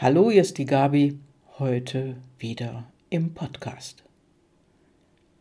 [0.00, 1.18] Hallo, hier ist die Gabi,
[1.58, 4.04] heute wieder im Podcast.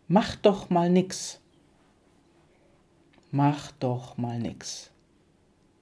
[0.07, 1.39] Mach doch mal nix.
[3.29, 4.89] Mach doch mal nix.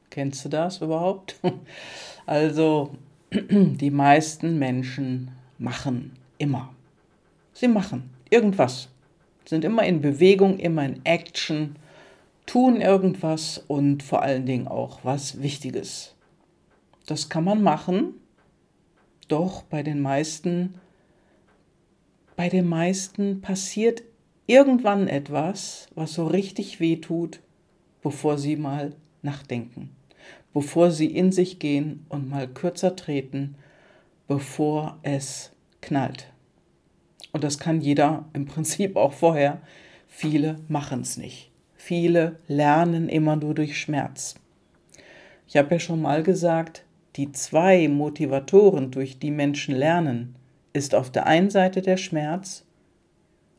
[0.09, 1.39] Kennst du das überhaupt?
[2.25, 2.89] Also,
[3.31, 6.73] die meisten Menschen machen immer.
[7.53, 8.89] Sie machen irgendwas,
[9.45, 11.77] sind immer in Bewegung, immer in Action,
[12.45, 16.13] tun irgendwas und vor allen Dingen auch was Wichtiges.
[17.05, 18.15] Das kann man machen,
[19.27, 20.75] doch bei den meisten,
[22.35, 24.03] bei den meisten passiert
[24.47, 27.39] irgendwann etwas, was so richtig weh tut,
[28.01, 29.89] bevor sie mal nachdenken,
[30.53, 33.55] bevor sie in sich gehen und mal kürzer treten,
[34.27, 36.31] bevor es knallt.
[37.31, 39.61] Und das kann jeder im Prinzip auch vorher.
[40.07, 41.51] Viele machen es nicht.
[41.75, 44.35] Viele lernen immer nur durch Schmerz.
[45.47, 50.35] Ich habe ja schon mal gesagt, die zwei Motivatoren, durch die Menschen lernen,
[50.73, 52.65] ist auf der einen Seite der Schmerz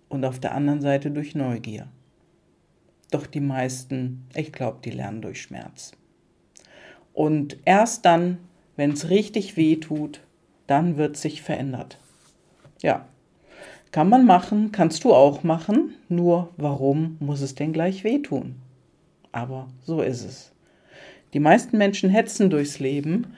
[0.08, 1.88] und auf der anderen Seite durch Neugier.
[3.10, 5.92] Doch die meisten, ich glaube, die lernen durch Schmerz.
[7.14, 8.38] Und erst dann,
[8.76, 10.20] wenn es richtig weh tut,
[10.66, 11.98] dann wird sich verändert.
[12.82, 13.06] Ja,
[13.90, 18.56] kann man machen, kannst du auch machen, nur warum muss es denn gleich wehtun?
[19.32, 20.52] Aber so ist es.
[21.32, 23.36] Die meisten Menschen hetzen durchs Leben,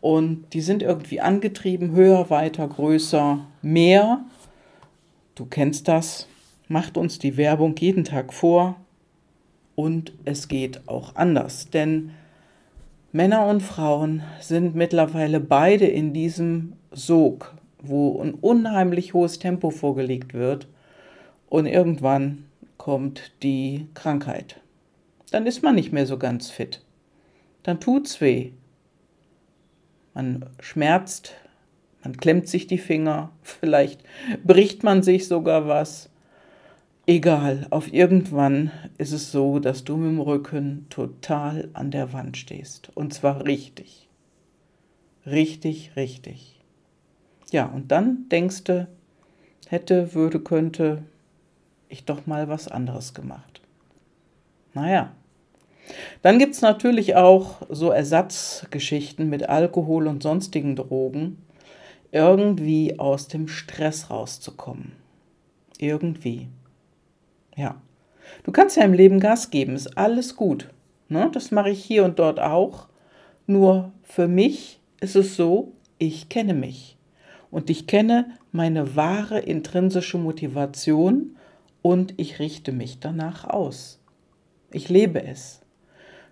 [0.00, 4.24] und die sind irgendwie angetrieben, höher, weiter, größer, mehr.
[5.34, 6.28] Du kennst das,
[6.68, 8.76] macht uns die Werbung jeden Tag vor
[9.74, 12.10] und es geht auch anders, denn
[13.12, 20.34] Männer und Frauen sind mittlerweile beide in diesem Sog, wo ein unheimlich hohes Tempo vorgelegt
[20.34, 20.68] wird
[21.48, 22.44] und irgendwann
[22.76, 24.60] kommt die Krankheit.
[25.30, 26.82] Dann ist man nicht mehr so ganz fit.
[27.62, 28.52] Dann tut's weh,
[30.18, 31.34] man schmerzt,
[32.02, 34.02] man klemmt sich die Finger, vielleicht
[34.44, 36.10] bricht man sich sogar was.
[37.06, 42.36] Egal, auf irgendwann ist es so, dass du mit dem Rücken total an der Wand
[42.36, 42.90] stehst.
[42.94, 44.08] Und zwar richtig.
[45.24, 46.60] Richtig, richtig.
[47.50, 48.88] Ja, und dann denkst du,
[49.68, 51.04] hätte, würde, könnte
[51.88, 53.62] ich doch mal was anderes gemacht.
[54.74, 55.12] Naja,
[56.22, 61.38] dann gibt es natürlich auch so Ersatzgeschichten mit Alkohol und sonstigen Drogen,
[62.10, 64.92] irgendwie aus dem Stress rauszukommen.
[65.78, 66.48] Irgendwie.
[67.56, 67.80] Ja.
[68.44, 70.68] Du kannst ja im Leben Gas geben, ist alles gut.
[71.08, 71.30] Ne?
[71.32, 72.88] Das mache ich hier und dort auch.
[73.46, 76.96] Nur für mich ist es so, ich kenne mich.
[77.50, 81.36] Und ich kenne meine wahre intrinsische Motivation
[81.80, 84.00] und ich richte mich danach aus.
[84.70, 85.62] Ich lebe es.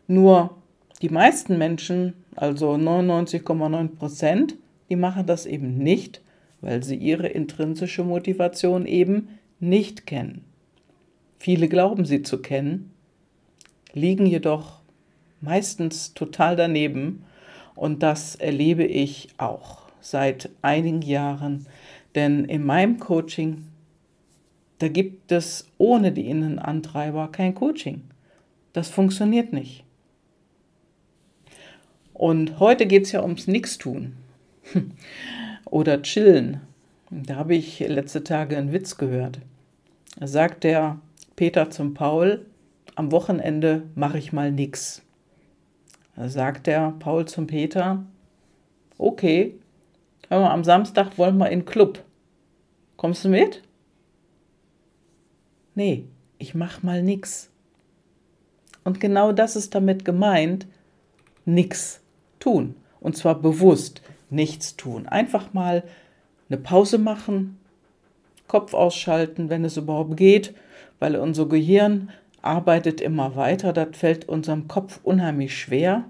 [0.07, 0.57] Nur
[1.03, 4.57] die meisten Menschen, also 99,9 Prozent,
[4.89, 6.23] die machen das eben nicht,
[6.61, 9.29] weil sie ihre intrinsische Motivation eben
[9.61, 10.45] nicht kennen.
[11.39, 12.93] Viele glauben sie zu kennen,
[13.93, 14.81] liegen jedoch
[15.41, 17.25] meistens total daneben
[17.75, 21.67] und das erlebe ich auch seit einigen Jahren,
[22.15, 23.67] denn in meinem Coaching,
[24.79, 28.03] da gibt es ohne die Innenantreiber kein Coaching.
[28.73, 29.86] Das funktioniert nicht.
[32.17, 34.17] Und heute geht es ja ums Nix-Tun
[35.67, 36.63] oder Chillen.
[37.11, 39.41] Da habe ich letzte Tage einen Witz gehört.
[40.19, 40.99] Da sagt der
[41.37, 42.47] Peter zum Paul,
[42.95, 45.03] am Wochenende mache ich mal nix.
[46.17, 48.03] Da sagt der Paul zum Peter,
[48.97, 49.55] okay,
[50.31, 52.03] hör mal, am Samstag wollen wir in den Club.
[52.97, 53.63] Kommst du mit?
[55.75, 56.07] Nee,
[56.39, 57.51] ich mach mal nix.
[58.85, 60.67] Und genau das ist damit gemeint,
[61.45, 62.01] nix
[62.47, 62.77] tun.
[63.01, 65.07] Und zwar bewusst nichts tun.
[65.07, 65.83] Einfach mal
[66.49, 67.59] eine Pause machen,
[68.47, 70.55] Kopf ausschalten, wenn es überhaupt geht,
[71.01, 72.11] weil unser Gehirn
[72.43, 73.73] arbeitet immer weiter.
[73.73, 76.05] Das fällt unserem Kopf unheimlich schwer.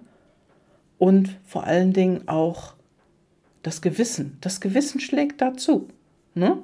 [0.99, 2.75] Und vor allen Dingen auch
[3.63, 4.37] das Gewissen.
[4.43, 5.89] Das Gewissen schlägt dazu.
[6.35, 6.59] Ne?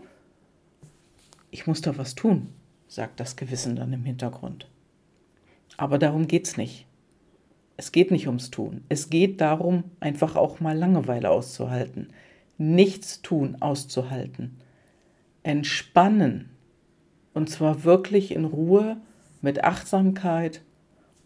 [1.51, 2.49] Ich muss da was tun,
[2.89, 4.69] sagt das Gewissen dann im Hintergrund.
[5.79, 6.87] Aber darum geht es nicht.
[7.77, 8.85] Es geht nicht ums Tun.
[8.89, 12.09] Es geht darum, einfach auch mal Langeweile auszuhalten.
[12.59, 14.57] Nichts tun auszuhalten.
[15.43, 16.51] Entspannen.
[17.35, 18.99] Und zwar wirklich in Ruhe,
[19.41, 20.63] mit Achtsamkeit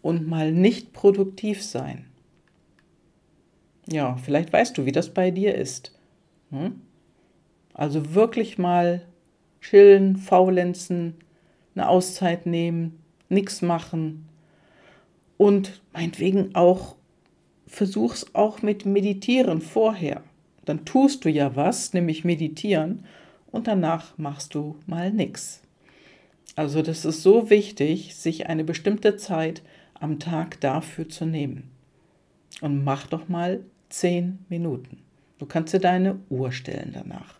[0.01, 2.05] und mal nicht produktiv sein.
[3.89, 5.97] Ja, vielleicht weißt du, wie das bei dir ist.
[6.49, 6.81] Hm?
[7.73, 9.05] Also wirklich mal
[9.61, 11.15] chillen, faulenzen,
[11.75, 12.99] eine Auszeit nehmen,
[13.29, 14.27] nichts machen,
[15.37, 16.95] und meinetwegen auch
[17.67, 20.23] versuch's auch mit Meditieren vorher.
[20.65, 23.05] Dann tust du ja was, nämlich meditieren,
[23.51, 25.61] und danach machst du mal nichts.
[26.55, 29.61] Also das ist so wichtig, sich eine bestimmte Zeit
[29.93, 31.71] am Tag dafür zu nehmen.
[32.61, 34.99] Und mach doch mal zehn Minuten.
[35.37, 37.35] Du kannst dir deine Uhr stellen danach.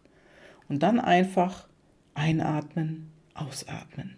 [0.70, 1.68] Und dann einfach
[2.14, 4.16] einatmen, ausatmen.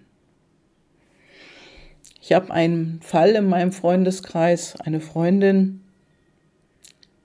[2.21, 5.81] Ich habe einen Fall in meinem Freundeskreis, eine Freundin,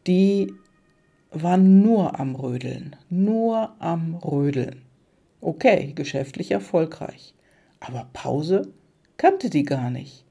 [0.07, 0.55] die
[1.31, 4.83] war nur am Rödeln, nur am Rödeln.
[5.41, 7.35] Okay, geschäftlich erfolgreich,
[7.81, 8.73] aber Pause
[9.17, 10.25] kannte die gar nicht.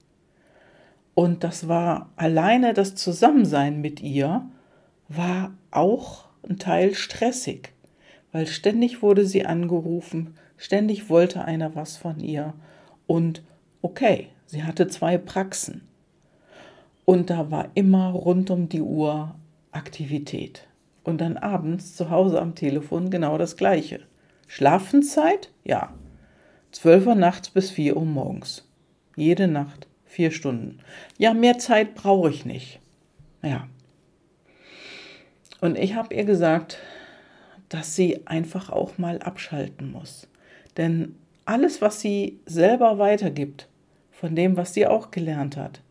[1.13, 4.50] Und das war alleine das Zusammensein mit ihr,
[5.10, 7.74] war auch ein Teil stressig,
[8.31, 12.54] weil ständig wurde sie angerufen, ständig wollte einer was von ihr
[13.06, 13.44] und
[13.81, 15.82] okay, sie hatte zwei Praxen
[17.06, 19.34] und da war immer rund um die Uhr
[19.72, 20.68] Aktivität.
[21.04, 24.02] Und dann abends zu Hause am Telefon genau das gleiche.
[24.48, 25.52] Schlafenszeit?
[25.64, 25.92] Ja.
[26.72, 28.70] 12 Uhr nachts bis 4 Uhr morgens.
[29.16, 30.78] Jede Nacht vier Stunden.
[31.18, 32.80] Ja, mehr Zeit brauche ich nicht.
[33.42, 33.68] Ja.
[35.60, 36.78] Und ich habe ihr gesagt,
[37.70, 40.28] dass sie einfach auch mal abschalten muss.
[40.78, 41.16] Denn
[41.46, 43.68] alles, was sie selber weitergibt,
[44.13, 45.81] von dem, was sie auch gelernt hat,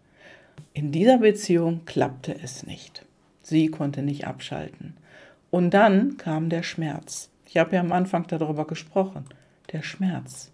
[0.75, 3.05] in dieser Beziehung klappte es nicht.
[3.43, 4.97] Sie konnte nicht abschalten.
[5.51, 7.31] Und dann kam der Schmerz.
[7.45, 9.27] Ich habe ja am Anfang darüber gesprochen.
[9.73, 10.51] Der Schmerz.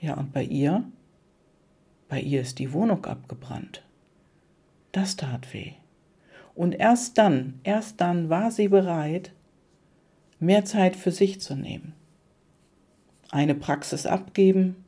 [0.00, 0.84] Ja, und bei ihr?
[2.08, 3.84] Bei ihr ist die Wohnung abgebrannt.
[4.90, 5.72] Das tat weh.
[6.54, 9.32] Und erst dann, erst dann war sie bereit,
[10.40, 11.92] mehr Zeit für sich zu nehmen.
[13.30, 14.85] Eine Praxis abgeben,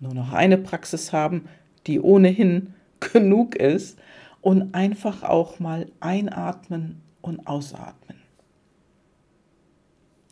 [0.00, 1.48] nur noch eine Praxis haben,
[1.86, 3.98] die ohnehin genug ist
[4.40, 8.18] und einfach auch mal einatmen und ausatmen.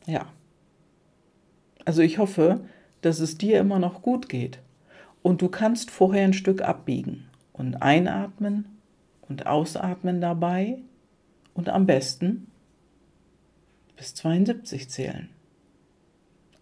[0.06, 0.26] Ja.
[1.84, 2.60] Also ich hoffe,
[3.00, 4.60] dass es dir immer noch gut geht
[5.22, 8.66] und du kannst vorher ein Stück abbiegen und einatmen
[9.28, 10.78] und ausatmen dabei
[11.54, 12.46] und am besten
[13.96, 15.28] bis 72 zählen.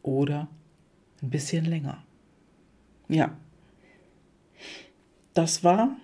[0.02, 0.48] Oder
[1.22, 2.04] ein bisschen länger.
[3.08, 3.36] Ja.
[5.34, 5.96] Das war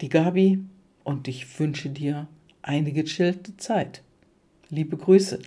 [0.00, 0.64] die Gabi
[1.04, 2.26] und ich wünsche dir
[2.62, 4.02] eine gechillte Zeit.
[4.70, 5.40] Liebe Grüße.